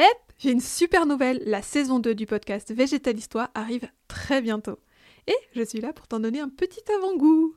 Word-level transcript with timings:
Hé, 0.00 0.06
j'ai 0.38 0.50
une 0.50 0.62
super 0.62 1.04
nouvelle, 1.04 1.42
la 1.44 1.60
saison 1.60 1.98
2 1.98 2.14
du 2.14 2.24
podcast 2.24 2.72
Végétalistois 2.72 3.50
arrive 3.52 3.86
très 4.08 4.40
bientôt. 4.40 4.78
Et 5.26 5.36
je 5.54 5.60
suis 5.60 5.82
là 5.82 5.92
pour 5.92 6.08
t'en 6.08 6.20
donner 6.20 6.40
un 6.40 6.48
petit 6.48 6.80
avant-goût. 6.96 7.54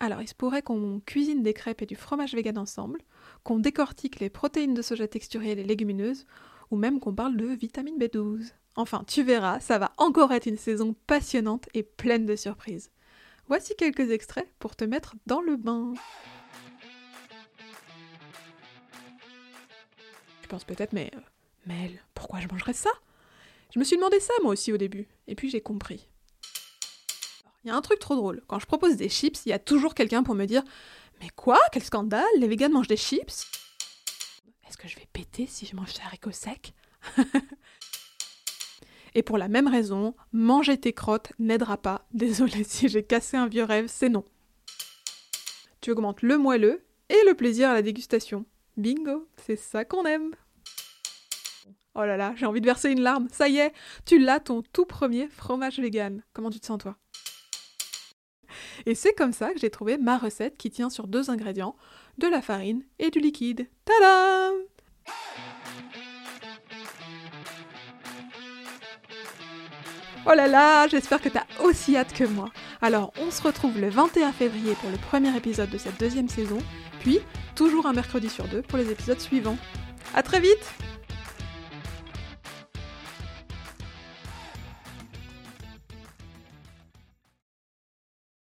Alors, 0.00 0.22
il 0.22 0.26
se 0.26 0.34
pourrait 0.34 0.62
qu'on 0.62 1.02
cuisine 1.04 1.42
des 1.42 1.52
crêpes 1.52 1.82
et 1.82 1.86
du 1.86 1.94
fromage 1.94 2.34
vegan 2.34 2.56
ensemble, 2.56 3.02
qu'on 3.42 3.58
décortique 3.58 4.18
les 4.18 4.30
protéines 4.30 4.72
de 4.72 4.80
soja 4.80 5.06
texturées 5.06 5.50
et 5.50 5.54
les 5.56 5.62
légumineuses, 5.62 6.24
ou 6.70 6.76
même 6.76 7.00
qu'on 7.00 7.14
parle 7.14 7.36
de 7.36 7.48
vitamine 7.48 7.98
B12. 7.98 8.52
Enfin, 8.76 9.04
tu 9.06 9.22
verras, 9.22 9.60
ça 9.60 9.76
va 9.76 9.92
encore 9.98 10.32
être 10.32 10.46
une 10.46 10.56
saison 10.56 10.96
passionnante 11.06 11.68
et 11.74 11.82
pleine 11.82 12.24
de 12.24 12.34
surprises. 12.34 12.90
Voici 13.46 13.76
quelques 13.76 14.10
extraits 14.10 14.48
pour 14.58 14.74
te 14.74 14.86
mettre 14.86 15.16
dans 15.26 15.42
le 15.42 15.58
bain. 15.58 15.92
Je 20.40 20.48
pense 20.48 20.64
peut-être, 20.64 20.94
mais 20.94 21.10
Mel, 21.66 22.02
pourquoi 22.14 22.40
je 22.40 22.48
mangerais 22.48 22.72
ça? 22.72 22.90
Je 23.72 23.78
me 23.78 23.84
suis 23.84 23.96
demandé 23.96 24.20
ça 24.20 24.32
moi 24.42 24.52
aussi 24.52 24.72
au 24.72 24.76
début, 24.76 25.08
et 25.26 25.34
puis 25.34 25.50
j'ai 25.50 25.60
compris. 25.60 26.08
Il 27.64 27.68
y 27.68 27.70
a 27.70 27.76
un 27.76 27.80
truc 27.80 27.98
trop 27.98 28.14
drôle. 28.14 28.42
Quand 28.46 28.58
je 28.58 28.66
propose 28.66 28.96
des 28.96 29.08
chips, 29.08 29.46
il 29.46 29.48
y 29.48 29.52
a 29.52 29.58
toujours 29.58 29.94
quelqu'un 29.94 30.22
pour 30.22 30.34
me 30.34 30.44
dire 30.44 30.62
Mais 31.20 31.30
quoi? 31.34 31.58
Quel 31.72 31.82
scandale 31.82 32.24
Les 32.38 32.46
végans 32.46 32.68
mangent 32.68 32.88
des 32.88 32.96
chips 32.96 33.46
Est-ce 34.68 34.76
que 34.76 34.86
je 34.86 34.96
vais 34.96 35.08
péter 35.12 35.46
si 35.46 35.64
je 35.64 35.74
mange 35.74 35.94
des 35.94 36.02
haricots 36.02 36.30
secs? 36.30 36.74
Et 39.14 39.22
pour 39.22 39.38
la 39.38 39.48
même 39.48 39.68
raison, 39.68 40.14
manger 40.32 40.78
tes 40.78 40.92
crottes 40.92 41.32
n'aidera 41.38 41.78
pas. 41.78 42.06
Désolé 42.12 42.64
si 42.68 42.88
j'ai 42.88 43.02
cassé 43.04 43.36
un 43.36 43.46
vieux 43.46 43.64
rêve, 43.64 43.86
c'est 43.88 44.08
non. 44.08 44.24
Tu 45.80 45.90
augmentes 45.90 46.22
le 46.22 46.36
moelleux 46.36 46.84
et 47.08 47.22
le 47.26 47.34
plaisir 47.34 47.70
à 47.70 47.74
la 47.74 47.82
dégustation. 47.82 48.44
Bingo, 48.76 49.28
c'est 49.36 49.56
ça 49.56 49.84
qu'on 49.84 50.04
aime. 50.04 50.34
Oh 51.94 52.04
là 52.04 52.16
là, 52.16 52.34
j'ai 52.36 52.46
envie 52.46 52.60
de 52.60 52.66
verser 52.66 52.90
une 52.90 53.00
larme. 53.00 53.28
Ça 53.30 53.48
y 53.48 53.58
est, 53.58 53.72
tu 54.04 54.18
l'as 54.18 54.40
ton 54.40 54.62
tout 54.62 54.84
premier 54.84 55.28
fromage 55.28 55.78
vegan. 55.78 56.22
Comment 56.32 56.50
tu 56.50 56.60
te 56.60 56.66
sens 56.66 56.78
toi? 56.78 56.96
Et 58.86 58.94
c'est 58.94 59.14
comme 59.14 59.32
ça 59.32 59.52
que 59.52 59.58
j'ai 59.58 59.70
trouvé 59.70 59.96
ma 59.98 60.18
recette 60.18 60.56
qui 60.56 60.70
tient 60.70 60.90
sur 60.90 61.06
deux 61.06 61.30
ingrédients, 61.30 61.76
de 62.18 62.26
la 62.26 62.42
farine 62.42 62.84
et 62.98 63.10
du 63.10 63.20
liquide. 63.20 63.68
Tadam 63.84 64.54
Oh 70.26 70.32
là 70.32 70.46
là, 70.46 70.88
j'espère 70.88 71.20
que 71.20 71.28
t'as 71.28 71.44
aussi 71.62 71.96
hâte 71.96 72.14
que 72.14 72.24
moi. 72.24 72.48
Alors, 72.80 73.12
on 73.20 73.30
se 73.30 73.42
retrouve 73.42 73.78
le 73.78 73.90
21 73.90 74.32
février 74.32 74.74
pour 74.80 74.90
le 74.90 74.96
premier 74.96 75.36
épisode 75.36 75.68
de 75.68 75.76
cette 75.76 76.00
deuxième 76.00 76.28
saison, 76.28 76.58
puis 77.00 77.20
toujours 77.54 77.84
un 77.84 77.92
mercredi 77.92 78.30
sur 78.30 78.48
deux 78.48 78.62
pour 78.62 78.78
les 78.78 78.90
épisodes 78.90 79.20
suivants. 79.20 79.58
À 80.14 80.22
très 80.22 80.40
vite 80.40 80.72